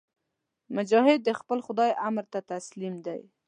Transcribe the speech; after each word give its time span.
مجاهد 0.75 1.19
د 1.23 1.29
خپل 1.39 1.57
خدای 1.65 1.91
امر 2.07 2.25
ته 2.33 2.39
تسلیم 2.51 2.95
دی. 3.05 3.21